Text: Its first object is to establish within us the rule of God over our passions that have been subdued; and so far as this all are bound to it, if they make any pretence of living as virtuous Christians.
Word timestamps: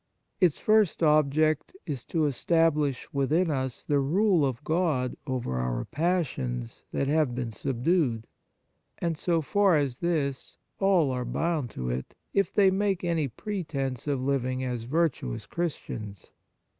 Its 0.39 0.57
first 0.57 1.03
object 1.03 1.77
is 1.85 2.05
to 2.05 2.25
establish 2.25 3.07
within 3.13 3.51
us 3.51 3.83
the 3.83 3.99
rule 3.99 4.43
of 4.43 4.63
God 4.63 5.15
over 5.27 5.59
our 5.59 5.85
passions 5.85 6.83
that 6.91 7.05
have 7.07 7.35
been 7.35 7.51
subdued; 7.51 8.25
and 8.97 9.15
so 9.15 9.43
far 9.43 9.77
as 9.77 9.97
this 9.97 10.57
all 10.79 11.11
are 11.11 11.23
bound 11.23 11.69
to 11.69 11.91
it, 11.91 12.15
if 12.33 12.51
they 12.51 12.71
make 12.71 13.03
any 13.03 13.27
pretence 13.27 14.07
of 14.07 14.19
living 14.19 14.63
as 14.63 14.85
virtuous 14.85 15.45
Christians. 15.45 16.31